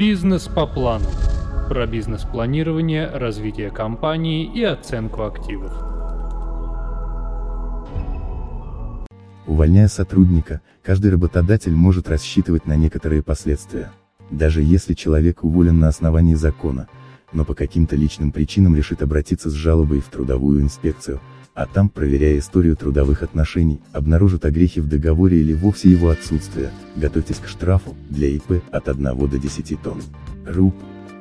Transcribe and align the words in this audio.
Бизнес 0.00 0.48
по 0.48 0.66
плану. 0.66 1.04
Про 1.68 1.86
бизнес-планирование, 1.86 3.06
развитие 3.06 3.70
компании 3.70 4.50
и 4.50 4.64
оценку 4.64 5.24
активов. 5.24 5.74
Увольняя 9.46 9.88
сотрудника, 9.88 10.62
каждый 10.82 11.10
работодатель 11.10 11.74
может 11.74 12.08
рассчитывать 12.08 12.64
на 12.64 12.76
некоторые 12.76 13.22
последствия. 13.22 13.92
Даже 14.30 14.62
если 14.62 14.94
человек 14.94 15.44
уволен 15.44 15.78
на 15.80 15.88
основании 15.88 16.34
закона, 16.34 16.88
но 17.34 17.44
по 17.44 17.52
каким-то 17.52 17.94
личным 17.94 18.32
причинам 18.32 18.74
решит 18.74 19.02
обратиться 19.02 19.50
с 19.50 19.52
жалобой 19.52 20.00
в 20.00 20.06
трудовую 20.06 20.62
инспекцию, 20.62 21.20
а 21.54 21.66
там, 21.66 21.88
проверяя 21.88 22.38
историю 22.38 22.76
трудовых 22.76 23.22
отношений, 23.22 23.80
обнаружат 23.92 24.44
огрехи 24.44 24.80
в 24.80 24.88
договоре 24.88 25.40
или 25.40 25.52
вовсе 25.52 25.90
его 25.90 26.08
отсутствие, 26.08 26.70
готовьтесь 26.96 27.38
к 27.38 27.48
штрафу, 27.48 27.96
для 28.08 28.28
ИП, 28.28 28.62
от 28.70 28.88
1 28.88 29.28
до 29.28 29.38
10 29.38 29.82
тонн. 29.82 30.02
РУП. 30.46 30.74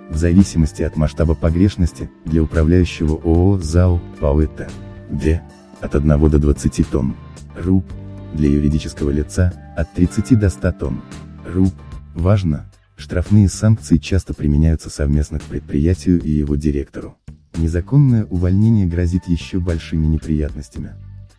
В 0.09 0.17
зависимости 0.17 0.81
от 0.81 0.95
масштаба 0.95 1.35
погрешности, 1.35 2.09
для 2.25 2.41
управляющего 2.41 3.15
ООО 3.15 3.59
ЗАО, 3.59 4.01
ПАОЭТ. 4.19 4.71
Д. 5.09 5.41
От 5.81 5.95
1 5.95 6.29
до 6.29 6.39
20 6.39 6.89
тонн. 6.89 7.15
РУП. 7.55 7.85
Для 8.33 8.49
юридического 8.49 9.09
лица, 9.09 9.53
от 9.75 9.93
30 9.93 10.39
до 10.39 10.49
100 10.49 10.71
тонн. 10.73 11.01
РУП. 11.45 11.73
Важно, 12.15 12.69
Штрафные 12.99 13.47
санкции 13.47 13.95
часто 13.95 14.33
применяются 14.33 14.89
совместно 14.89 15.39
к 15.39 15.43
предприятию 15.43 16.21
и 16.21 16.29
его 16.31 16.57
директору. 16.57 17.17
Незаконное 17.57 18.25
увольнение 18.25 18.85
грозит 18.85 19.27
еще 19.27 19.59
большими 19.59 20.05
неприятностями. 20.05 20.93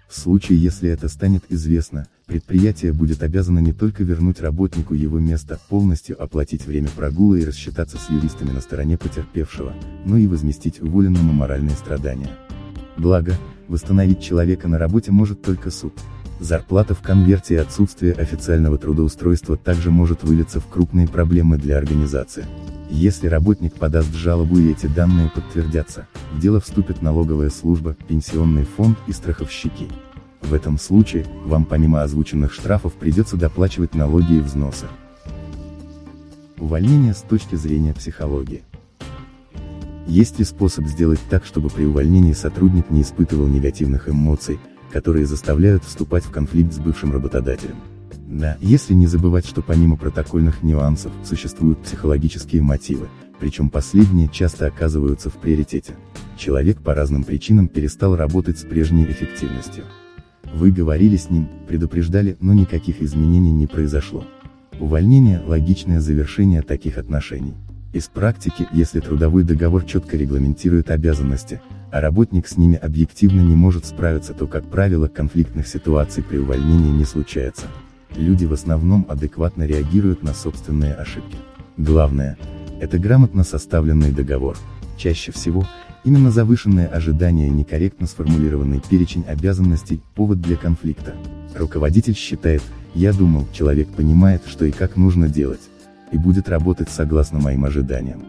В 0.09 0.19
случае 0.19 0.61
если 0.61 0.91
это 0.91 1.09
станет 1.09 1.45
известно, 1.51 2.09
предприятие 2.27 2.93
будет 2.93 3.23
обязано 3.23 3.61
не 3.61 3.73
только 3.73 4.03
вернуть 4.03 4.41
работнику 4.41 4.95
его 4.95 5.21
место, 5.21 5.61
полностью 5.69 6.21
оплатить 6.21 6.67
время 6.67 6.89
прогула 6.89 7.37
и 7.37 7.45
рассчитаться 7.45 7.97
с 7.97 8.11
юристами 8.11 8.51
на 8.51 8.61
стороне 8.61 8.99
потерпевшего, 8.99 9.73
но 10.05 10.17
и 10.17 10.27
возместить 10.27 10.83
уволенному 10.83 11.33
моральные 11.33 11.77
страдания. 11.77 12.31
Благо, 12.97 13.35
восстановить 13.69 14.21
человека 14.21 14.67
на 14.67 14.79
работе 14.79 15.13
может 15.13 15.43
только 15.43 15.71
суд. 15.71 15.95
Зарплата 16.41 16.95
в 16.95 17.03
конверте 17.03 17.55
и 17.55 17.59
отсутствие 17.59 18.15
официального 18.15 18.79
трудоустройства 18.79 19.59
также 19.59 19.91
может 19.91 20.23
вылиться 20.23 20.59
в 20.59 20.67
крупные 20.69 21.07
проблемы 21.07 21.59
для 21.59 21.77
организации. 21.77 22.47
Если 22.89 23.27
работник 23.27 23.75
подаст 23.75 24.15
жалобу 24.15 24.59
и 24.59 24.73
эти 24.73 24.87
данные 24.87 25.31
подтвердятся, 25.35 26.09
в 26.33 26.41
дело 26.41 26.59
вступит 26.59 27.03
налоговая 27.03 27.51
служба, 27.51 27.95
пенсионный 28.09 28.65
фонд 28.65 28.97
и 29.07 29.13
страховщики. 29.13 29.89
В 30.41 30.55
этом 30.55 30.79
случае, 30.79 31.27
вам 31.45 31.67
помимо 31.67 32.03
озвученных 32.03 32.55
штрафов 32.55 32.95
придется 32.95 33.37
доплачивать 33.37 33.95
налоги 33.95 34.37
и 34.37 34.41
взносы. 34.41 34.87
Увольнение 36.59 37.13
с 37.13 37.21
точки 37.21 37.55
зрения 37.55 37.93
психологии. 37.93 38.63
Есть 40.07 40.39
ли 40.39 40.45
способ 40.47 40.87
сделать 40.87 41.21
так, 41.29 41.45
чтобы 41.45 41.69
при 41.69 41.85
увольнении 41.85 42.33
сотрудник 42.33 42.91
не 42.91 43.03
испытывал 43.03 43.47
негативных 43.47 44.09
эмоций, 44.09 44.59
которые 44.93 45.27
заставляют 45.27 45.85
вступать 45.85 46.25
в 46.25 46.31
конфликт 46.31 46.73
с 46.73 46.79
бывшим 46.79 47.13
работодателем. 47.13 47.77
Да, 48.27 48.57
если 48.61 48.95
не 48.95 49.07
забывать, 49.07 49.47
что 49.47 49.61
помимо 49.61 49.97
протокольных 49.97 50.63
нюансов, 50.63 51.13
существуют 51.25 51.83
психологические 51.83 52.63
мотивы, 52.63 53.09
причем 53.41 53.71
последние 53.71 54.29
часто 54.29 54.67
оказываются 54.67 55.31
в 55.31 55.35
приоритете. 55.35 55.95
Человек 56.37 56.81
по 56.81 56.95
разным 56.95 57.25
причинам 57.25 57.67
перестал 57.67 58.15
работать 58.15 58.59
с 58.59 58.63
прежней 58.63 59.05
эффективностью. 59.05 59.85
Вы 60.55 60.71
говорили 60.71 61.17
с 61.17 61.31
ним, 61.31 61.49
предупреждали, 61.67 62.37
но 62.41 62.53
никаких 62.53 63.03
изменений 63.03 63.53
не 63.53 63.67
произошло. 63.67 64.25
Увольнение– 64.79 65.43
логичное 65.47 66.01
завершение 66.01 66.63
таких 66.63 66.99
отношений. 66.99 67.55
Из 67.93 68.07
практики, 68.07 68.69
если 68.73 69.01
трудовой 69.01 69.43
договор 69.43 69.85
четко 69.85 70.17
регламентирует 70.17 70.91
обязанности, 70.91 71.61
а 71.93 72.01
работник 72.01 72.47
с 72.47 72.57
ними 72.57 72.77
объективно 72.77 73.41
не 73.41 73.55
может 73.55 73.87
справиться, 73.87 74.33
то, 74.33 74.47
как 74.47 74.65
правило, 74.65 75.09
конфликтных 75.09 75.67
ситуаций 75.67 76.23
при 76.23 76.39
увольнении 76.39 76.91
не 76.91 77.05
случается. 77.05 77.67
Люди 78.17 78.45
в 78.45 78.53
основном 78.53 79.07
адекватно 79.09 79.65
реагируют 79.65 80.23
на 80.23 80.35
собственные 80.35 80.95
ошибки. 80.95 81.37
Главное– 81.77 82.37
это 82.81 82.99
грамотно 82.99 83.45
составленный 83.45 84.13
договор. 84.13 84.57
Чаще 84.97 85.33
всего, 85.33 85.67
именно 86.05 86.31
завышенные 86.31 86.87
ожидания 86.87 87.49
и 87.49 87.51
некорректно 87.53 88.07
сформулированный 88.07 88.81
перечень 88.89 89.25
обязанностей– 89.27 90.03
повод 90.15 90.41
для 90.41 90.57
конфликта. 90.57 91.15
Руководитель 91.57 92.15
считает, 92.15 92.63
я 92.95 93.13
думал, 93.13 93.47
человек 93.53 93.89
понимает, 93.89 94.43
что 94.47 94.65
и 94.65 94.71
как 94.71 94.97
нужно 94.97 95.29
делать, 95.29 95.61
и 96.13 96.19
будет 96.19 96.49
работать 96.49 96.91
согласно 96.91 97.39
моим 97.39 97.65
ожиданиям. 97.65 98.23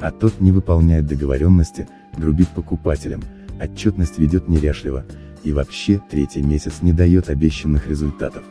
А 0.00 0.10
тот 0.10 0.40
не 0.40 0.52
выполняет 0.52 1.06
договоренности, 1.06 1.88
грубит 2.16 2.48
покупателям, 2.48 3.22
отчетность 3.60 4.18
ведет 4.18 4.48
неряшливо, 4.48 5.04
и 5.42 5.52
вообще, 5.52 6.00
третий 6.10 6.42
месяц 6.42 6.82
не 6.82 6.92
дает 6.92 7.28
обещанных 7.28 7.88
результатов. 7.88 8.42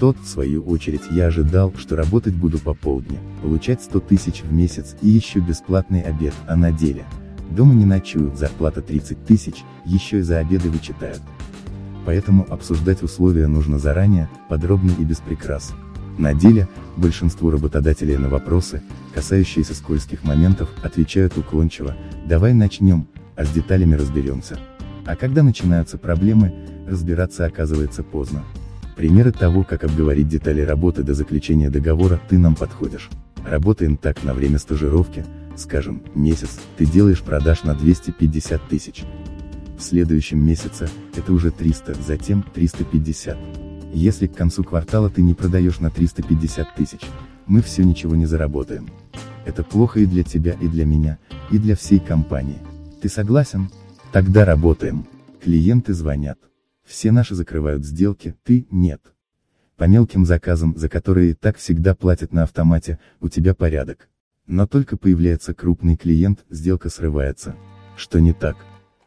Тот, 0.00 0.18
в 0.18 0.26
свою 0.26 0.64
очередь, 0.64 1.02
я 1.10 1.26
ожидал, 1.26 1.72
что 1.76 1.94
работать 1.94 2.34
буду 2.34 2.58
по 2.58 2.74
полдня, 2.74 3.18
получать 3.42 3.82
100 3.82 4.00
тысяч 4.00 4.42
в 4.42 4.52
месяц 4.52 4.96
и 5.02 5.08
еще 5.08 5.40
бесплатный 5.40 6.00
обед, 6.00 6.34
а 6.46 6.56
на 6.56 6.72
деле. 6.72 7.04
Дома 7.50 7.74
не 7.74 7.84
ночуют, 7.84 8.38
зарплата 8.38 8.80
30 8.80 9.24
тысяч, 9.26 9.56
еще 9.84 10.20
и 10.20 10.22
за 10.22 10.38
обеды 10.38 10.70
вычитают. 10.70 11.20
Поэтому 12.06 12.46
обсуждать 12.50 13.02
условия 13.02 13.46
нужно 13.46 13.78
заранее, 13.78 14.30
подробно 14.48 14.92
и 14.98 15.04
без 15.04 15.18
прикрас. 15.18 15.74
На 16.20 16.34
деле, 16.34 16.68
большинство 16.98 17.50
работодателей 17.50 18.18
на 18.18 18.28
вопросы, 18.28 18.82
касающиеся 19.14 19.74
скользких 19.74 20.22
моментов, 20.22 20.68
отвечают 20.82 21.38
уклончиво, 21.38 21.96
давай 22.26 22.52
начнем, 22.52 23.06
а 23.36 23.46
с 23.46 23.50
деталями 23.50 23.94
разберемся. 23.94 24.58
А 25.06 25.16
когда 25.16 25.42
начинаются 25.42 25.96
проблемы, 25.96 26.52
разбираться 26.86 27.46
оказывается 27.46 28.02
поздно. 28.02 28.44
Примеры 28.96 29.32
того, 29.32 29.64
как 29.64 29.82
обговорить 29.82 30.28
детали 30.28 30.60
работы 30.60 31.02
до 31.02 31.14
заключения 31.14 31.70
договора, 31.70 32.20
ты 32.28 32.36
нам 32.36 32.54
подходишь. 32.54 33.08
Работаем 33.42 33.96
так 33.96 34.22
на 34.22 34.34
время 34.34 34.58
стажировки, 34.58 35.24
скажем, 35.56 36.02
месяц, 36.14 36.60
ты 36.76 36.84
делаешь 36.84 37.22
продаж 37.22 37.62
на 37.62 37.74
250 37.74 38.68
тысяч. 38.68 39.04
В 39.78 39.82
следующем 39.82 40.44
месяце, 40.44 40.90
это 41.16 41.32
уже 41.32 41.50
300, 41.50 41.94
затем 41.94 42.44
350. 42.54 43.69
Если 43.92 44.26
к 44.26 44.34
концу 44.34 44.62
квартала 44.62 45.10
ты 45.10 45.20
не 45.22 45.34
продаешь 45.34 45.80
на 45.80 45.90
350 45.90 46.74
тысяч, 46.74 47.00
мы 47.46 47.60
все 47.60 47.82
ничего 47.82 48.14
не 48.14 48.26
заработаем. 48.26 48.88
Это 49.44 49.64
плохо 49.64 50.00
и 50.00 50.06
для 50.06 50.22
тебя, 50.22 50.52
и 50.52 50.68
для 50.68 50.84
меня, 50.84 51.18
и 51.50 51.58
для 51.58 51.74
всей 51.74 51.98
компании. 51.98 52.58
Ты 53.02 53.08
согласен? 53.08 53.68
Тогда 54.12 54.44
работаем. 54.44 55.06
Клиенты 55.42 55.92
звонят. 55.94 56.38
Все 56.84 57.10
наши 57.10 57.34
закрывают 57.34 57.84
сделки, 57.84 58.36
ты– 58.44 58.66
нет. 58.70 59.00
По 59.76 59.84
мелким 59.84 60.26
заказам, 60.26 60.76
за 60.76 60.88
которые 60.88 61.30
и 61.30 61.34
так 61.34 61.56
всегда 61.56 61.94
платят 61.94 62.32
на 62.32 62.42
автомате, 62.42 62.98
у 63.20 63.28
тебя 63.28 63.54
порядок. 63.54 64.08
Но 64.46 64.66
только 64.66 64.96
появляется 64.96 65.54
крупный 65.54 65.96
клиент, 65.96 66.44
сделка 66.50 66.90
срывается. 66.90 67.56
Что 67.96 68.20
не 68.20 68.32
так? 68.32 68.56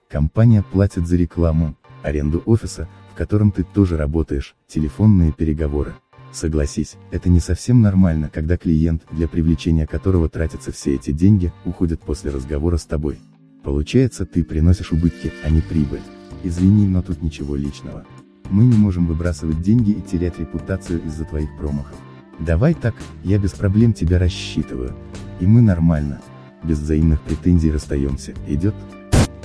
Компания 0.09 0.63
платит 0.63 1.07
за 1.07 1.15
рекламу, 1.15 1.77
аренду 2.01 2.41
офиса, 2.45 2.87
в 3.13 3.15
котором 3.15 3.51
ты 3.51 3.63
тоже 3.63 3.95
работаешь, 3.95 4.55
телефонные 4.67 5.31
переговоры. 5.31 5.93
Согласись, 6.31 6.95
это 7.11 7.29
не 7.29 7.39
совсем 7.39 7.81
нормально, 7.81 8.31
когда 8.33 8.57
клиент, 8.57 9.03
для 9.11 9.27
привлечения 9.27 9.85
которого 9.85 10.29
тратятся 10.29 10.71
все 10.71 10.95
эти 10.95 11.11
деньги, 11.11 11.53
уходит 11.63 12.01
после 12.01 12.31
разговора 12.31 12.77
с 12.77 12.85
тобой. 12.85 13.19
Получается, 13.63 14.25
ты 14.25 14.43
приносишь 14.43 14.91
убытки, 14.91 15.31
а 15.45 15.51
не 15.51 15.61
прибыль. 15.61 16.01
Извини, 16.43 16.87
но 16.87 17.03
тут 17.03 17.21
ничего 17.21 17.55
личного. 17.55 18.03
Мы 18.49 18.63
не 18.63 18.77
можем 18.77 19.05
выбрасывать 19.05 19.61
деньги 19.61 19.91
и 19.91 20.01
терять 20.01 20.39
репутацию 20.39 21.03
из-за 21.05 21.25
твоих 21.25 21.55
промахов. 21.59 21.95
Давай 22.39 22.73
так, 22.73 22.95
я 23.23 23.37
без 23.37 23.51
проблем 23.51 23.93
тебя 23.93 24.17
рассчитываю. 24.17 24.95
И 25.39 25.45
мы 25.45 25.61
нормально. 25.61 26.19
Без 26.63 26.79
взаимных 26.79 27.21
претензий 27.21 27.71
расстаемся, 27.71 28.33
идет? 28.47 28.73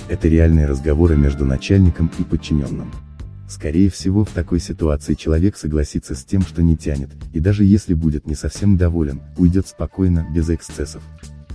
Это 0.09 0.27
реальные 0.27 0.65
разговоры 0.65 1.19
между 1.19 1.45
начальником 1.45 2.11
и 2.19 2.25
подчиненным. 2.25 2.91
Скорее 3.49 3.89
всего 3.89 4.25
в 4.25 4.31
такой 4.31 4.61
ситуации 4.61 5.15
человек 5.15 5.57
согласится 5.57 6.15
с 6.15 6.23
тем, 6.23 6.43
что 6.43 6.63
не 6.63 6.77
тянет, 6.77 7.09
и 7.33 7.41
даже 7.41 7.65
если 7.65 7.95
будет 7.95 8.27
не 8.27 8.35
совсем 8.35 8.77
доволен, 8.77 9.23
уйдет 9.39 9.67
спокойно, 9.67 10.27
без 10.35 10.51
эксцессов. 10.51 11.03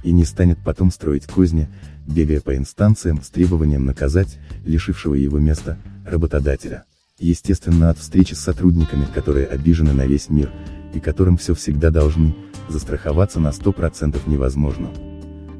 И 0.03 0.11
не 0.11 0.25
станет 0.25 0.57
потом 0.65 0.89
строить 0.89 1.27
козни, 1.27 1.69
бегая 2.07 2.41
по 2.41 2.57
инстанциям 2.57 3.21
с 3.21 3.29
требованием 3.29 3.85
наказать, 3.85 4.39
лишившего 4.65 5.13
его 5.13 5.37
места, 5.37 5.77
работодателя. 6.03 6.83
Естественно 7.19 7.91
от 7.91 7.99
встречи 7.99 8.33
с 8.33 8.39
сотрудниками, 8.39 9.05
которые 9.13 9.45
обижены 9.45 9.93
на 9.93 10.07
весь 10.07 10.29
мир, 10.29 10.51
и 10.95 10.99
которым 10.99 11.37
все 11.37 11.53
всегда 11.53 11.91
должны, 11.91 12.35
застраховаться 12.69 13.39
на 13.39 13.49
100% 13.49 14.19
невозможно. 14.25 14.89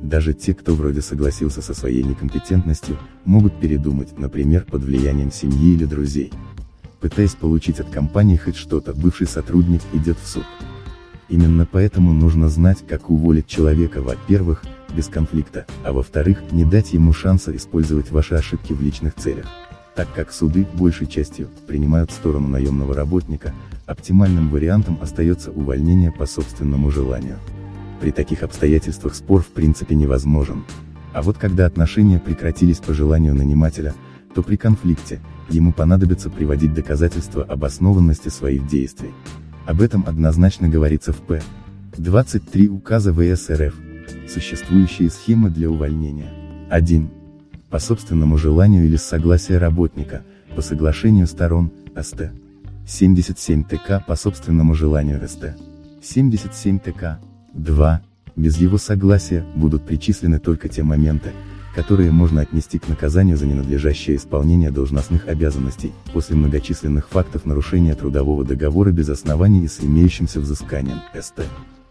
Даже 0.03 0.33
те, 0.33 0.53
кто 0.53 0.75
вроде 0.75 1.01
согласился 1.01 1.61
со 1.61 1.73
своей 1.73 2.03
некомпетентностью, 2.03 2.97
могут 3.23 3.57
передумать, 3.57 4.19
например, 4.19 4.65
под 4.65 4.83
влиянием 4.83 5.31
семьи 5.31 5.73
или 5.73 5.85
друзей. 5.85 6.33
Пытаясь 6.99 7.35
получить 7.35 7.79
от 7.79 7.89
компании 7.89 8.35
хоть 8.35 8.57
что-то, 8.57 8.93
бывший 8.93 9.27
сотрудник 9.27 9.79
идет 9.93 10.17
в 10.21 10.27
суд. 10.27 10.43
Именно 11.29 11.65
поэтому 11.65 12.11
нужно 12.11 12.49
знать, 12.49 12.83
как 12.85 13.09
уволить 13.09 13.47
человека, 13.47 14.01
во-первых, 14.01 14.63
без 14.93 15.07
конфликта, 15.07 15.65
а 15.85 15.93
во-вторых, 15.93 16.51
не 16.51 16.65
дать 16.65 16.91
ему 16.91 17.13
шанса 17.13 17.55
использовать 17.55 18.11
ваши 18.11 18.35
ошибки 18.35 18.73
в 18.73 18.81
личных 18.81 19.15
целях. 19.15 19.45
Так 19.95 20.13
как 20.13 20.33
суды, 20.33 20.67
большей 20.73 21.07
частью, 21.07 21.47
принимают 21.65 22.11
сторону 22.11 22.49
наемного 22.49 22.93
работника, 22.93 23.53
оптимальным 23.85 24.49
вариантом 24.49 24.99
остается 25.01 25.51
увольнение 25.51 26.11
по 26.11 26.25
собственному 26.25 26.91
желанию. 26.91 27.39
При 28.03 28.11
таких 28.11 28.43
обстоятельствах 28.43 29.15
спор 29.15 29.41
в 29.41 29.47
принципе 29.47 29.95
невозможен. 29.95 30.65
А 31.13 31.21
вот 31.21 31.37
когда 31.37 31.65
отношения 31.65 32.19
прекратились 32.19 32.79
по 32.79 32.93
желанию 32.93 33.33
нанимателя, 33.33 33.93
то 34.35 34.43
при 34.43 34.57
конфликте, 34.57 35.21
ему 35.49 35.71
понадобится 35.71 36.29
приводить 36.29 36.73
доказательства 36.73 37.45
обоснованности 37.45 38.27
своих 38.27 38.67
действий. 38.67 39.11
Об 39.65 39.79
этом 39.81 40.03
однозначно 40.05 40.67
говорится 40.67 41.13
в 41.13 41.21
П. 41.21 41.41
23 41.95 42.67
указа 42.67 43.13
ВС 43.13 43.49
РФ. 43.49 43.73
Существующие 44.27 45.09
схемы 45.09 45.49
для 45.49 45.69
увольнения. 45.69 46.33
1. 46.71 47.09
По 47.69 47.79
собственному 47.79 48.37
желанию 48.37 48.83
или 48.83 48.97
с 48.97 49.03
согласия 49.03 49.59
работника, 49.59 50.23
по 50.57 50.61
соглашению 50.61 51.25
сторон, 51.25 51.71
СТ. 51.97 52.33
77 52.85 53.63
ТК 53.63 54.03
по 54.05 54.17
собственному 54.17 54.73
желанию 54.73 55.25
СТ. 55.25 55.55
77 56.01 56.79
ТК. 56.79 57.21
2. 57.53 58.01
Без 58.35 58.57
его 58.57 58.77
согласия, 58.77 59.45
будут 59.55 59.85
причислены 59.85 60.39
только 60.39 60.69
те 60.69 60.83
моменты, 60.83 61.31
которые 61.75 62.11
можно 62.11 62.41
отнести 62.41 62.79
к 62.79 62.87
наказанию 62.87 63.37
за 63.37 63.47
ненадлежащее 63.47 64.17
исполнение 64.17 64.71
должностных 64.71 65.27
обязанностей, 65.27 65.91
после 66.13 66.35
многочисленных 66.35 67.09
фактов 67.09 67.45
нарушения 67.45 67.95
трудового 67.95 68.45
договора 68.45 68.91
без 68.91 69.09
оснований 69.09 69.65
и 69.65 69.67
с 69.67 69.81
имеющимся 69.81 70.39
взысканием, 70.39 71.01
СТ. 71.19 71.41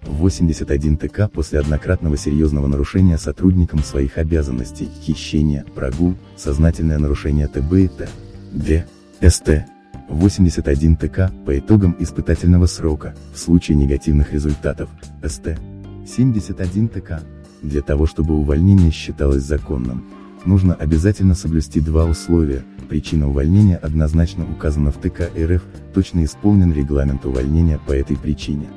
81 0.02 0.96
ТК 0.96 1.28
после 1.28 1.60
однократного 1.60 2.16
серьезного 2.16 2.66
нарушения 2.66 3.18
сотрудником 3.18 3.80
своих 3.80 4.18
обязанностей, 4.18 4.88
хищения, 5.00 5.64
прогул, 5.74 6.16
сознательное 6.36 6.98
нарушение 6.98 7.46
ТБ 7.46 7.72
и 7.74 7.88
Т. 7.88 8.08
Д. 8.52 8.86
СТ. 9.20 9.64
81 10.08 10.96
ТК 10.96 11.30
по 11.46 11.58
итогам 11.58 11.96
испытательного 11.98 12.66
срока, 12.66 13.14
в 13.34 13.38
случае 13.38 13.76
негативных 13.76 14.32
результатов, 14.32 14.88
СТ. 15.24 15.58
71 16.06 16.88
ТК. 16.88 17.20
Для 17.62 17.80
того 17.82 18.06
чтобы 18.06 18.34
увольнение 18.34 18.90
считалось 18.90 19.44
законным, 19.44 20.04
нужно 20.44 20.74
обязательно 20.74 21.34
соблюсти 21.34 21.80
два 21.80 22.04
условия, 22.04 22.64
причина 22.88 23.28
увольнения 23.28 23.76
однозначно 23.76 24.44
указана 24.44 24.90
в 24.90 24.96
ТК 24.96 25.30
РФ, 25.38 25.62
точно 25.94 26.24
исполнен 26.24 26.72
регламент 26.72 27.24
увольнения 27.24 27.78
по 27.86 27.92
этой 27.92 28.16
причине. 28.16 28.68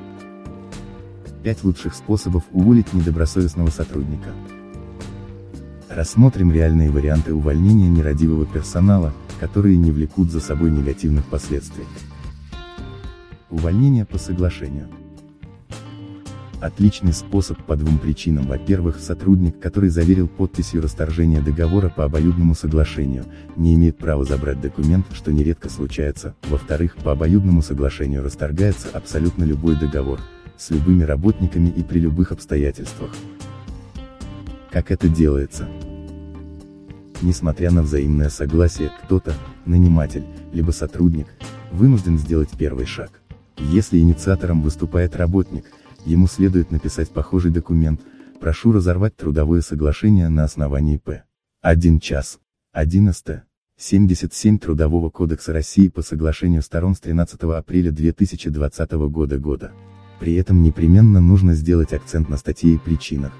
5 1.44 1.63
лучших 1.63 1.94
способов 1.94 2.44
уволить 2.51 2.94
недобросовестного 2.94 3.69
сотрудника. 3.69 4.30
Рассмотрим 5.89 6.51
реальные 6.51 6.92
варианты 6.92 7.33
увольнения 7.33 7.88
нерадивого 7.88 8.45
персонала, 8.45 9.13
которые 9.40 9.78
не 9.78 9.92
влекут 9.92 10.32
за 10.32 10.40
собой 10.40 10.72
негативных 10.72 11.26
последствий. 11.26 11.86
Увольнение 13.50 14.06
по 14.06 14.18
соглашению. 14.18 14.88
Отличный 16.62 17.14
способ 17.14 17.62
по 17.64 17.76
двум 17.76 18.00
причинам. 18.00 18.48
Во-первых, 18.48 19.00
сотрудник, 19.00 19.60
который 19.60 19.90
заверил 19.90 20.28
подписью 20.28 20.82
расторжения 20.82 21.42
договора 21.42 21.90
по 21.90 22.06
обоюдному 22.06 22.56
соглашению, 22.56 23.26
не 23.56 23.76
имеет 23.76 23.98
права 23.98 24.24
забрать 24.24 24.62
документ, 24.62 25.06
что 25.14 25.32
нередко 25.32 25.70
случается. 25.70 26.34
Во-вторых, 26.50 26.96
по 26.98 27.12
обоюдному 27.12 27.62
соглашению 27.62 28.24
расторгается 28.24 28.88
абсолютно 28.94 29.44
любой 29.44 29.76
договор, 29.76 30.20
с 30.58 30.72
любыми 30.72 31.04
работниками 31.04 31.70
и 31.70 31.84
при 31.84 32.00
любых 32.00 32.32
обстоятельствах. 32.32 33.12
Как 34.72 34.92
это 34.92 35.08
делается? 35.08 35.68
Несмотря 37.25 37.72
на 37.72 37.81
взаимное 37.81 38.30
согласие, 38.30 38.92
кто-то, 39.01 39.33
наниматель, 39.66 40.24
либо 40.54 40.69
сотрудник, 40.69 41.25
вынужден 41.72 42.19
сделать 42.19 42.51
первый 42.56 42.86
шаг. 42.86 43.19
Если 43.57 43.98
инициатором 43.98 44.62
выступает 44.62 45.16
работник, 45.16 45.66
ему 46.06 46.27
следует 46.27 46.69
написать 46.69 47.10
похожий 47.10 47.50
документ, 47.50 48.00
прошу 48.39 48.74
разорвать 48.74 49.16
трудовое 49.16 49.62
соглашение 49.62 50.30
на 50.30 50.44
основании 50.44 50.98
П. 50.98 51.24
1 51.62 52.00
час. 52.00 52.38
11. 52.74 53.39
77 53.75 54.60
Трудового 54.60 55.10
кодекса 55.10 55.51
России 55.51 55.88
по 55.88 56.04
соглашению 56.04 56.62
сторон 56.62 56.94
с 56.94 57.00
13 57.00 57.42
апреля 57.42 57.89
2020 57.89 58.92
года 59.10 59.39
года. 59.39 59.72
При 60.19 60.36
этом 60.36 60.62
непременно 60.62 61.22
нужно 61.22 61.56
сделать 61.56 61.92
акцент 61.92 62.30
на 62.30 62.38
статье 62.38 62.75
и 62.75 62.77
причинах. 62.77 63.33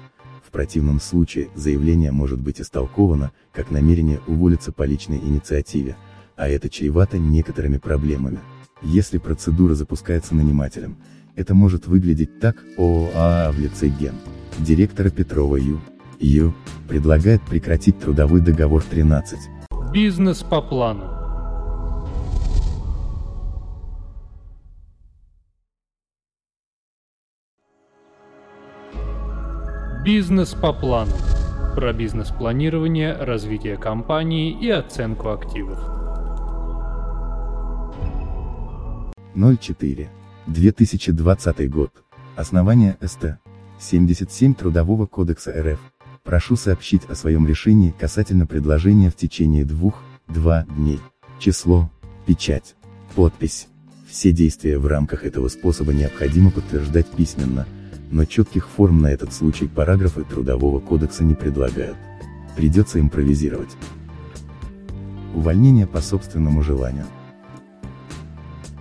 В 0.46 0.52
противном 0.52 1.00
случае, 1.00 1.48
заявление 1.56 2.12
может 2.12 2.40
быть 2.40 2.60
истолковано, 2.60 3.32
как 3.52 3.72
намерение 3.72 4.20
уволиться 4.28 4.70
по 4.70 4.84
личной 4.84 5.18
инициативе, 5.18 5.96
а 6.36 6.48
это 6.48 6.68
чревато 6.68 7.18
некоторыми 7.18 7.78
проблемами. 7.78 8.38
Если 8.80 9.18
процедура 9.18 9.74
запускается 9.74 10.36
нанимателем, 10.36 10.98
это 11.34 11.54
может 11.54 11.88
выглядеть 11.88 12.38
так, 12.38 12.62
ОАА 12.78 13.50
в 13.50 13.58
лице 13.58 13.88
ген. 13.88 14.14
Директора 14.58 15.10
Петрова 15.10 15.56
Ю. 15.56 15.80
Ю. 16.20 16.54
Предлагает 16.88 17.42
прекратить 17.42 17.98
трудовой 17.98 18.40
договор 18.40 18.84
13. 18.84 19.38
Бизнес 19.92 20.42
по 20.42 20.62
плану. 20.62 21.15
Бизнес 30.06 30.54
по 30.54 30.72
плану. 30.72 31.10
Про 31.74 31.92
бизнес-планирование, 31.92 33.12
развитие 33.12 33.76
компании 33.76 34.56
и 34.56 34.70
оценку 34.70 35.30
активов. 35.30 35.80
04. 39.34 40.08
2020 40.46 41.70
год. 41.70 41.90
Основание 42.36 42.96
СТ. 43.02 43.38
77 43.80 44.54
Трудового 44.54 45.06
кодекса 45.06 45.50
РФ. 45.60 45.80
Прошу 46.22 46.54
сообщить 46.54 47.02
о 47.06 47.16
своем 47.16 47.44
решении 47.44 47.92
касательно 47.98 48.46
предложения 48.46 49.10
в 49.10 49.16
течение 49.16 49.64
двух, 49.64 50.00
два 50.28 50.66
дней. 50.76 51.00
Число, 51.40 51.90
печать, 52.26 52.76
подпись. 53.16 53.66
Все 54.08 54.30
действия 54.30 54.78
в 54.78 54.86
рамках 54.86 55.24
этого 55.24 55.48
способа 55.48 55.92
необходимо 55.92 56.52
подтверждать 56.52 57.08
письменно, 57.08 57.66
но 58.10 58.24
четких 58.24 58.68
форм 58.68 59.00
на 59.00 59.08
этот 59.08 59.32
случай 59.32 59.66
параграфы 59.66 60.24
Трудового 60.24 60.80
кодекса 60.80 61.24
не 61.24 61.34
предлагают. 61.34 61.96
Придется 62.56 63.00
импровизировать. 63.00 63.70
Увольнение 65.34 65.86
по 65.86 66.00
собственному 66.00 66.62
желанию. 66.62 67.04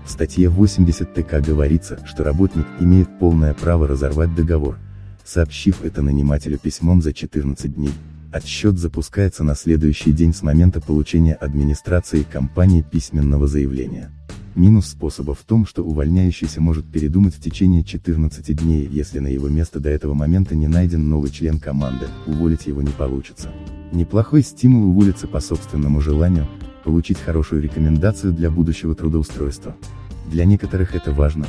В 0.05 0.09
статье 0.09 0.49
80 0.49 1.13
ТК 1.13 1.41
говорится, 1.41 1.99
что 2.05 2.23
работник 2.23 2.65
имеет 2.79 3.19
полное 3.19 3.53
право 3.53 3.87
разорвать 3.87 4.33
договор, 4.35 4.77
сообщив 5.23 5.83
это 5.83 6.01
нанимателю 6.01 6.57
письмом 6.57 7.01
за 7.01 7.11
14 7.11 7.73
дней. 7.73 7.91
Отсчет 8.31 8.77
запускается 8.77 9.43
на 9.43 9.55
следующий 9.55 10.11
день 10.11 10.33
с 10.33 10.43
момента 10.43 10.79
получения 10.81 11.33
администрацией 11.33 12.23
компании 12.23 12.81
письменного 12.81 13.47
заявления. 13.47 14.11
Минус 14.55 14.87
способа 14.87 15.35
в 15.35 15.43
том, 15.43 15.65
что 15.65 15.83
увольняющийся 15.83 16.61
может 16.61 16.89
передумать 16.89 17.35
в 17.35 17.41
течение 17.41 17.83
14 17.83 18.55
дней, 18.55 18.87
если 18.89 19.19
на 19.19 19.27
его 19.27 19.49
место 19.49 19.81
до 19.81 19.89
этого 19.89 20.13
момента 20.13 20.55
не 20.55 20.69
найден 20.69 21.09
новый 21.09 21.29
член 21.29 21.59
команды, 21.59 22.07
уволить 22.25 22.65
его 22.65 22.81
не 22.81 22.91
получится. 22.91 23.51
Неплохой 23.91 24.43
стимул 24.43 24.89
уволиться 24.89 25.27
по 25.27 25.41
собственному 25.41 25.99
желанию, 25.99 26.47
получить 26.85 27.19
хорошую 27.19 27.61
рекомендацию 27.63 28.31
для 28.31 28.49
будущего 28.49 28.95
трудоустройства. 28.95 29.75
Для 30.31 30.45
некоторых 30.45 30.95
это 30.95 31.11
важно. 31.11 31.47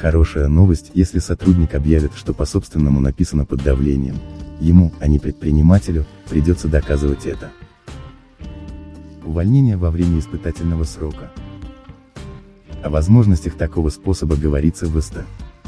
Хорошая 0.00 0.48
новость, 0.48 0.90
если 0.94 1.20
сотрудник 1.20 1.76
объявит, 1.76 2.10
что 2.16 2.34
по 2.34 2.44
собственному 2.44 2.98
написано 2.98 3.44
под 3.44 3.62
давлением. 3.62 4.16
Ему, 4.60 4.90
а 4.98 5.06
не 5.06 5.20
предпринимателю, 5.20 6.06
придется 6.28 6.66
доказывать 6.66 7.24
это. 7.24 7.52
Увольнение 9.24 9.76
во 9.76 9.92
время 9.92 10.18
испытательного 10.18 10.82
срока. 10.82 11.30
О 12.82 12.90
возможностях 12.90 13.54
такого 13.54 13.90
способа 13.90 14.34
говорится 14.34 14.86
в 14.86 15.00
СТ. 15.00 15.18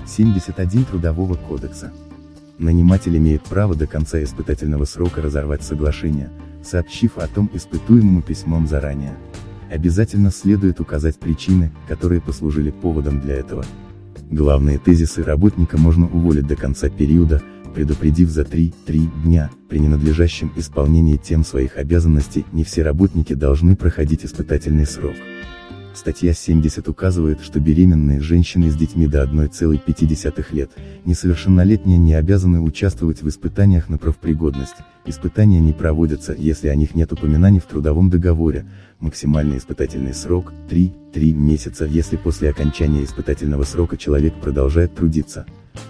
71 0.05 0.85
Трудового 0.85 1.35
кодекса. 1.35 1.93
Наниматель 2.59 3.17
имеет 3.17 3.43
право 3.43 3.77
до 3.77 3.87
конца 3.87 4.23
испытательного 4.23 4.85
срока 4.85 5.23
разорвать 5.23 5.63
соглашение, 5.63 6.31
сообщив 6.65 7.19
о 7.19 7.29
том 7.29 7.49
испытуемому 7.55 8.21
письмом 8.21 8.67
заранее. 8.67 9.17
Обязательно 9.71 10.33
следует 10.33 10.81
указать 10.81 11.19
причины, 11.21 11.73
которые 11.89 12.21
послужили 12.21 12.71
поводом 12.71 13.21
для 13.21 13.37
этого. 13.37 13.65
Главные 14.31 14.79
тезисы 14.79 15.23
работника 15.23 15.79
можно 15.79 16.07
уволить 16.07 16.49
до 16.49 16.57
конца 16.57 16.89
периода, 16.89 17.41
предупредив 17.75 18.29
за 18.29 18.43
3-3 18.43 18.73
дня, 19.23 19.51
при 19.69 19.79
ненадлежащем 19.79 20.53
исполнении 20.57 21.17
тем 21.17 21.45
своих 21.45 21.77
обязанностей 21.77 22.45
не 22.53 22.65
все 22.65 22.83
работники 22.83 23.35
должны 23.35 23.77
проходить 23.77 24.25
испытательный 24.25 24.87
срок. 24.87 25.15
Статья 25.95 26.35
70 26.35 26.89
указывает, 26.89 27.41
что 27.41 27.61
беременные 27.61 28.21
женщины 28.21 28.69
с 28.69 28.75
детьми 28.75 29.07
до 29.07 29.23
1,5 29.23 30.45
лет, 30.51 30.71
несовершеннолетние 31.05 31.99
не 31.99 32.15
обязаны 32.15 32.61
участвовать 32.61 33.23
в 33.23 33.29
испытаниях 33.29 33.89
на 33.89 33.97
профпригодность, 33.97 34.75
испытания 35.07 35.61
не 35.61 35.73
проводятся, 35.73 36.35
если 36.37 36.67
о 36.67 36.75
них 36.75 36.97
нет 36.97 37.13
упоминаний 37.13 37.61
в 37.61 37.67
трудовом 37.67 38.11
договоре, 38.11 38.67
максимальный 38.99 39.59
испытательный 39.59 40.15
срок– 40.15 40.53
3-3 40.69 41.33
месяца, 41.33 41.85
если 41.85 42.17
после 42.17 42.51
окончания 42.51 43.05
испытательного 43.05 43.63
срока 43.63 43.97
человек 43.97 44.35
продолжает 44.35 44.97
трудиться. 44.97 45.47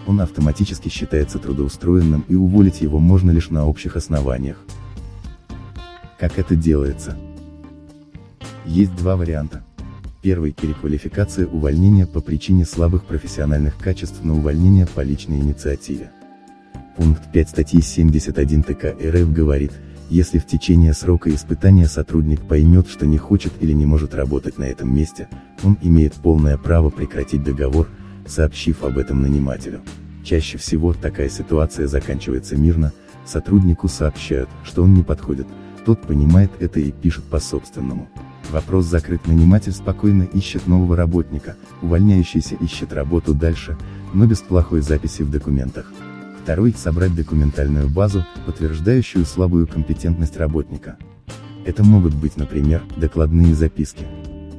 Он 0.06 0.20
автоматически 0.20 0.90
считается 0.90 1.38
трудоустроенным 1.38 2.26
и 2.28 2.34
уволить 2.34 2.82
его 2.82 2.98
можно 2.98 3.30
лишь 3.30 3.48
на 3.48 3.66
общих 3.66 3.96
основаниях. 3.96 4.58
Как 6.20 6.38
это 6.38 6.54
делается? 6.54 7.16
Есть 8.66 8.94
два 8.96 9.16
варианта. 9.16 9.64
Первый– 10.24 10.52
переквалификация 10.58 11.46
увольнения 11.46 12.06
по 12.06 12.22
причине 12.22 12.64
слабых 12.64 13.04
профессиональных 13.04 13.76
качеств 13.76 14.24
на 14.24 14.32
увольнение 14.32 14.86
по 14.86 15.02
личной 15.02 15.36
инициативе. 15.36 16.10
Пункт 16.96 17.30
5 17.30 17.48
статьи 17.50 17.82
71 17.82 18.62
ТК 18.62 18.94
РФ 18.98 19.30
говорит, 19.30 19.72
если 20.08 20.38
в 20.38 20.46
течение 20.46 20.94
срока 20.94 21.28
испытания 21.28 21.86
сотрудник 21.88 22.40
поймет, 22.40 22.88
что 22.88 23.04
не 23.04 23.18
хочет 23.18 23.52
или 23.60 23.72
не 23.72 23.84
может 23.84 24.14
работать 24.14 24.56
на 24.56 24.64
этом 24.64 24.96
месте, 24.96 25.28
он 25.62 25.76
имеет 25.82 26.14
полное 26.14 26.56
право 26.56 26.88
прекратить 26.88 27.44
договор, 27.44 27.86
сообщив 28.26 28.82
об 28.82 28.96
этом 28.96 29.20
нанимателю. 29.20 29.82
Чаще 30.24 30.56
всего 30.56 30.94
такая 30.94 31.28
ситуация 31.28 31.86
заканчивается 31.86 32.56
мирно, 32.56 32.94
сотруднику 33.26 33.88
сообщают, 33.88 34.48
что 34.64 34.84
он 34.84 34.94
не 34.94 35.02
подходит, 35.02 35.46
тот 35.84 36.00
понимает 36.00 36.50
это 36.60 36.80
и 36.80 36.92
пишет 36.92 37.24
по-собственному. 37.24 38.08
Вопрос 38.50 38.86
закрыт, 38.86 39.26
наниматель 39.26 39.72
спокойно 39.72 40.22
ищет 40.22 40.66
нового 40.66 40.96
работника, 40.96 41.56
увольняющийся 41.82 42.54
ищет 42.56 42.92
работу 42.92 43.34
дальше, 43.34 43.76
но 44.12 44.26
без 44.26 44.40
плохой 44.40 44.80
записи 44.80 45.22
в 45.22 45.30
документах. 45.30 45.92
Второй– 46.42 46.74
собрать 46.76 47.14
документальную 47.14 47.88
базу, 47.88 48.24
подтверждающую 48.46 49.24
слабую 49.24 49.66
компетентность 49.66 50.36
работника. 50.36 50.98
Это 51.64 51.82
могут 51.82 52.14
быть, 52.14 52.36
например, 52.36 52.82
докладные 52.96 53.54
записки. 53.54 54.06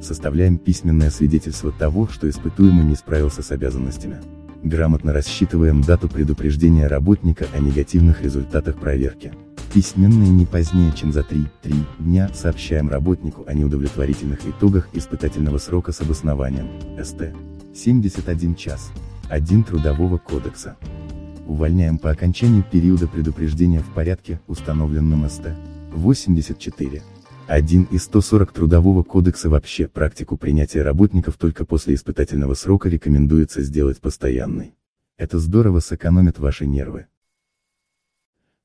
Составляем 0.02 0.58
письменное 0.58 1.10
свидетельство 1.10 1.70
того, 1.72 2.08
что 2.08 2.28
испытуемый 2.28 2.84
не 2.84 2.96
справился 2.96 3.42
с 3.42 3.50
обязанностями. 3.52 4.16
Грамотно 4.62 5.12
рассчитываем 5.12 5.80
дату 5.82 6.08
предупреждения 6.08 6.88
работника 6.88 7.46
о 7.54 7.60
негативных 7.60 8.22
результатах 8.22 8.76
проверки. 8.78 9.32
Письменные 9.72 10.30
не 10.30 10.46
позднее, 10.46 10.92
чем 10.92 11.12
за 11.12 11.20
3-3 11.20 11.46
дня 11.98 12.30
сообщаем 12.32 12.88
работнику 12.88 13.44
о 13.46 13.52
неудовлетворительных 13.52 14.46
итогах 14.46 14.88
испытательного 14.94 15.58
срока 15.58 15.92
с 15.92 16.00
обоснованием, 16.00 16.68
СТ. 17.02 17.34
71 17.74 18.54
час. 18.54 18.90
1 19.28 19.64
Трудового 19.64 20.18
кодекса. 20.18 20.76
Увольняем 21.46 21.98
по 21.98 22.10
окончании 22.10 22.62
периода 22.62 23.06
предупреждения 23.06 23.80
в 23.80 23.92
порядке, 23.92 24.40
установленном 24.46 25.28
СТ. 25.28 25.48
84. 25.92 27.02
1 27.46 27.82
из 27.90 28.02
140 28.04 28.52
Трудового 28.52 29.02
кодекса 29.02 29.48
вообще 29.50 29.86
практику 29.86 30.36
принятия 30.36 30.82
работников 30.82 31.36
только 31.36 31.64
после 31.64 31.94
испытательного 31.94 32.54
срока 32.54 32.88
рекомендуется 32.88 33.62
сделать 33.62 34.00
постоянной. 34.00 34.74
Это 35.18 35.38
здорово 35.38 35.80
сэкономит 35.80 36.38
ваши 36.38 36.66
нервы. 36.66 37.06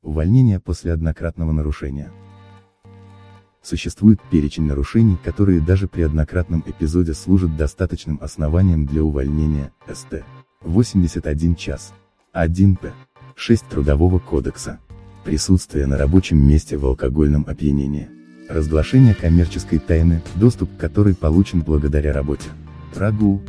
Увольнение 0.03 0.60
после 0.60 0.93
однократного 0.93 1.51
нарушения. 1.51 2.12
Существует 3.62 4.20
перечень 4.31 4.63
нарушений, 4.63 5.15
которые 5.24 5.62
даже 5.62 5.88
при 5.88 6.01
однократном 6.01 6.63
эпизоде 6.65 7.13
служат 7.13 7.55
достаточным 7.55 8.17
основанием 8.20 8.88
для 8.88 9.03
увольнения, 9.03 9.72
СТ. 9.88 10.24
81 10.62 11.55
час. 11.55 11.93
1П. 12.34 12.91
6 13.36 13.67
Трудового 13.67 14.17
кодекса. 14.17 14.79
Присутствие 15.24 15.86
на 15.86 16.00
рабочем 16.00 16.39
месте 16.39 16.77
в 16.77 16.86
алкогольном 16.88 17.46
опьянении. 17.48 18.10
Разглашение 18.50 19.13
коммерческой 19.13 19.77
тайны, 19.77 20.24
доступ 20.36 20.75
к 20.75 20.79
которой 20.79 21.13
получен 21.13 21.62
благодаря 21.62 22.12
работе. 22.12 22.50
Прогул. 22.96 23.39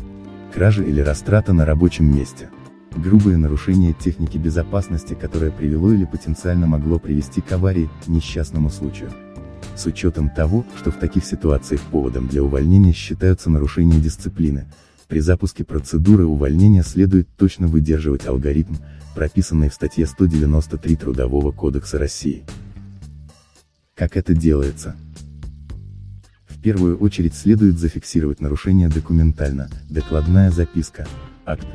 Кража 0.53 0.83
или 0.83 1.01
растрата 1.01 1.55
на 1.55 1.65
рабочем 1.65 2.15
месте 2.15 2.51
грубое 2.97 3.37
нарушение 3.37 3.93
техники 3.93 4.39
безопасности, 4.39 5.15
которое 5.15 5.51
привело 5.51 5.93
или 5.93 6.05
потенциально 6.05 6.67
могло 6.67 6.99
привести 6.99 7.41
к 7.41 7.53
аварии, 7.53 7.91
несчастному 8.07 8.71
случаю. 8.71 9.11
С 9.77 9.87
учетом 9.87 10.29
того, 10.31 10.65
что 10.77 10.91
в 10.91 10.99
таких 10.99 11.25
ситуациях 11.25 11.81
поводом 11.83 12.29
для 12.29 12.43
увольнения 12.43 12.93
считаются 12.93 13.51
нарушения 13.51 13.99
дисциплины, 13.99 14.67
при 15.09 15.21
запуске 15.21 15.65
процедуры 15.65 16.25
увольнения 16.25 16.83
следует 16.83 17.29
точно 17.37 17.67
выдерживать 17.67 18.27
алгоритм, 18.27 18.75
прописанный 19.15 19.69
в 19.69 19.75
статье 19.75 20.07
193 20.07 20.97
Трудового 20.97 21.53
кодекса 21.53 21.99
России. 21.99 22.45
Как 23.95 24.17
это 24.17 24.35
делается? 24.35 24.97
В 26.47 26.61
первую 26.61 26.97
очередь 26.99 27.35
следует 27.35 27.79
зафиксировать 27.79 28.41
нарушение 28.41 28.89
документально, 28.89 29.69
докладная 29.91 30.51
записка, 30.51 31.07
акт, 31.45 31.67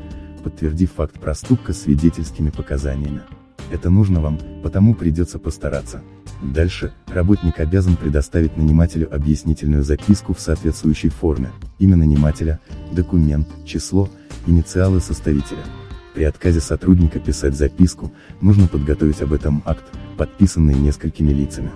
подтвердив 0.47 0.93
факт 0.93 1.19
проступка 1.19 1.73
свидетельскими 1.73 2.51
показаниями. 2.51 3.21
Это 3.69 3.89
нужно 3.89 4.21
вам, 4.21 4.39
потому 4.63 4.95
придется 4.95 5.39
постараться. 5.39 6.01
Дальше, 6.41 6.93
работник 7.07 7.59
обязан 7.59 7.97
предоставить 7.97 8.55
нанимателю 8.55 9.13
объяснительную 9.13 9.83
записку 9.83 10.33
в 10.33 10.39
соответствующей 10.39 11.09
форме, 11.09 11.49
имя 11.79 11.97
нанимателя, 11.97 12.61
документ, 12.93 13.45
число, 13.65 14.09
инициалы 14.45 15.01
составителя. 15.01 15.65
При 16.13 16.23
отказе 16.23 16.61
сотрудника 16.61 17.19
писать 17.19 17.57
записку, 17.57 18.13
нужно 18.39 18.67
подготовить 18.67 19.21
об 19.21 19.33
этом 19.33 19.61
акт, 19.65 19.83
подписанный 20.17 20.75
несколькими 20.75 21.33
лицами. 21.33 21.71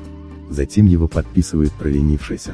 Затем 0.49 0.85
его 0.85 1.09
подписывает 1.09 1.73
проленившийся. 1.73 2.53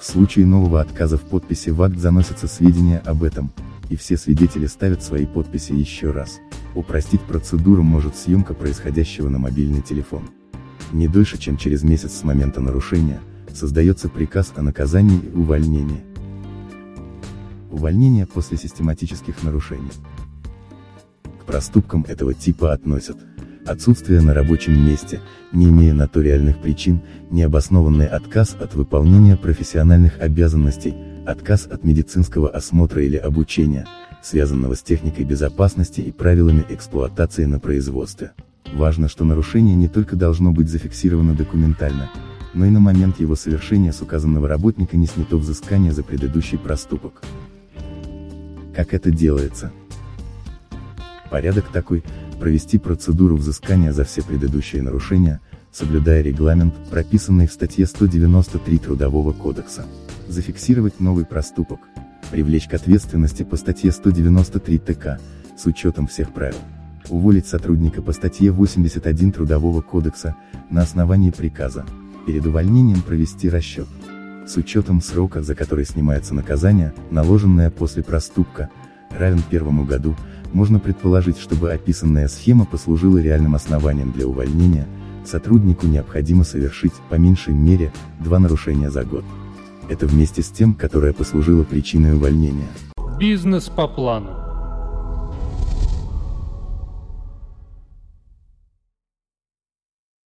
В 0.00 0.04
случае 0.04 0.46
нового 0.46 0.80
отказа 0.80 1.16
в 1.16 1.22
подписи 1.22 1.70
в 1.70 1.80
акт 1.80 1.96
заносятся 1.96 2.48
сведения 2.48 2.98
об 3.06 3.22
этом, 3.22 3.52
и 3.88 3.96
все 3.96 4.16
свидетели 4.16 4.66
ставят 4.66 5.02
свои 5.02 5.26
подписи 5.26 5.72
еще 5.72 6.10
раз. 6.10 6.40
Упростить 6.74 7.20
процедуру 7.20 7.82
может 7.82 8.16
съемка 8.16 8.54
происходящего 8.54 9.28
на 9.28 9.38
мобильный 9.38 9.82
телефон. 9.82 10.30
Не 10.92 11.08
дольше, 11.08 11.38
чем 11.38 11.56
через 11.56 11.82
месяц 11.82 12.12
с 12.12 12.24
момента 12.24 12.60
нарушения, 12.60 13.20
создается 13.52 14.08
приказ 14.08 14.52
о 14.56 14.62
наказании 14.62 15.20
и 15.20 15.36
увольнении. 15.36 16.02
Увольнение 17.70 18.26
после 18.26 18.56
систематических 18.56 19.42
нарушений. 19.42 19.90
К 21.40 21.44
проступкам 21.44 22.04
этого 22.08 22.34
типа 22.34 22.72
относят 22.72 23.18
отсутствие 23.66 24.20
на 24.20 24.34
рабочем 24.34 24.84
месте, 24.84 25.20
не 25.52 25.66
имея 25.66 25.94
на 25.94 26.06
то 26.06 26.20
реальных 26.20 26.58
причин, 26.58 27.00
необоснованный 27.30 28.06
отказ 28.06 28.56
от 28.58 28.74
выполнения 28.74 29.36
профессиональных 29.36 30.20
обязанностей, 30.20 30.94
отказ 31.26 31.66
от 31.66 31.84
медицинского 31.84 32.50
осмотра 32.50 33.02
или 33.02 33.16
обучения, 33.16 33.86
связанного 34.22 34.74
с 34.74 34.82
техникой 34.82 35.24
безопасности 35.24 36.00
и 36.00 36.12
правилами 36.12 36.64
эксплуатации 36.68 37.44
на 37.44 37.58
производстве. 37.58 38.32
Важно, 38.72 39.08
что 39.08 39.24
нарушение 39.24 39.74
не 39.74 39.88
только 39.88 40.16
должно 40.16 40.52
быть 40.52 40.68
зафиксировано 40.68 41.34
документально, 41.34 42.10
но 42.54 42.66
и 42.66 42.70
на 42.70 42.80
момент 42.80 43.20
его 43.20 43.34
совершения 43.36 43.92
с 43.92 44.00
указанного 44.00 44.48
работника 44.48 44.96
не 44.96 45.06
снято 45.06 45.36
взыскание 45.36 45.92
за 45.92 46.02
предыдущий 46.02 46.58
проступок. 46.58 47.22
Как 48.74 48.94
это 48.94 49.10
делается? 49.10 49.72
Порядок 51.30 51.68
такой, 51.72 52.04
провести 52.38 52.78
процедуру 52.78 53.36
взыскания 53.36 53.92
за 53.92 54.04
все 54.04 54.22
предыдущие 54.22 54.82
нарушения, 54.82 55.40
соблюдая 55.72 56.22
регламент, 56.22 56.74
прописанный 56.90 57.46
в 57.46 57.52
статье 57.52 57.86
193 57.86 58.78
Трудового 58.78 59.32
кодекса 59.32 59.84
зафиксировать 60.28 61.00
новый 61.00 61.24
проступок, 61.24 61.80
привлечь 62.30 62.68
к 62.68 62.74
ответственности 62.74 63.42
по 63.42 63.56
статье 63.56 63.92
193 63.92 64.78
ТК, 64.78 65.18
с 65.56 65.66
учетом 65.66 66.06
всех 66.06 66.32
правил, 66.32 66.58
уволить 67.08 67.46
сотрудника 67.46 68.02
по 68.02 68.12
статье 68.12 68.50
81 68.50 69.32
Трудового 69.32 69.80
кодекса, 69.80 70.36
на 70.70 70.82
основании 70.82 71.30
приказа, 71.30 71.84
перед 72.26 72.46
увольнением 72.46 73.02
провести 73.02 73.48
расчет, 73.48 73.86
с 74.46 74.56
учетом 74.56 75.00
срока, 75.00 75.42
за 75.42 75.54
который 75.54 75.84
снимается 75.84 76.34
наказание, 76.34 76.92
наложенное 77.10 77.70
после 77.70 78.02
проступка, 78.02 78.70
равен 79.10 79.42
первому 79.48 79.84
году, 79.84 80.16
можно 80.52 80.78
предположить, 80.78 81.38
чтобы 81.38 81.72
описанная 81.72 82.28
схема 82.28 82.64
послужила 82.64 83.18
реальным 83.18 83.54
основанием 83.54 84.12
для 84.12 84.26
увольнения, 84.26 84.86
сотруднику 85.24 85.86
необходимо 85.86 86.44
совершить, 86.44 86.92
по 87.10 87.14
меньшей 87.14 87.54
мере, 87.54 87.92
два 88.20 88.38
нарушения 88.38 88.90
за 88.90 89.04
год. 89.04 89.24
Это 89.88 90.06
вместе 90.06 90.42
с 90.42 90.50
тем, 90.50 90.74
которое 90.74 91.12
послужило 91.12 91.62
причиной 91.62 92.14
увольнения. 92.14 92.68
Бизнес 93.18 93.68
по 93.68 93.86
плану. 93.86 94.43